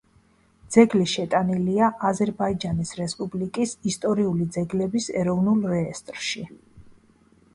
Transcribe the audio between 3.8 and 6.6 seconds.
ისტორიული ძეგლების ეროვნულ რეესტრში.